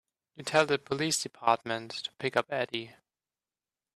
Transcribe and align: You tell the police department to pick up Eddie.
You 0.35 0.43
tell 0.43 0.65
the 0.65 0.79
police 0.79 1.21
department 1.21 1.91
to 2.05 2.11
pick 2.13 2.35
up 2.35 2.47
Eddie. 2.51 2.95